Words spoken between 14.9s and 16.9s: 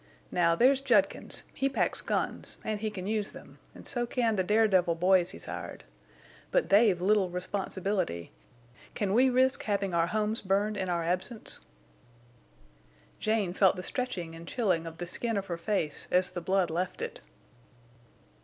the skin of her face as the blood